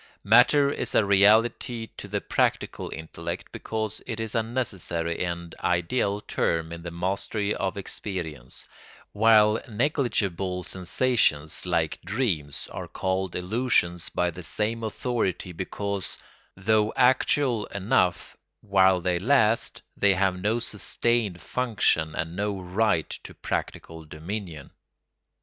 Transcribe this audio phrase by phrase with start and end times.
[0.23, 6.21] Matter is a reality to the practical intellect because it is a necessary and ideal
[6.21, 8.67] term in the mastery of experience;
[9.11, 16.17] while negligible sensations, like dreams, are called illusions by the same authority because,
[16.57, 23.35] though actual enough while they last, they have no sustained function and no right to
[23.35, 24.71] practical dominion.